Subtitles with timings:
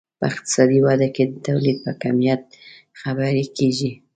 [0.19, 2.41] په اقتصادي وده کې د تولید په کمیت
[3.01, 3.91] خبرې کیږي.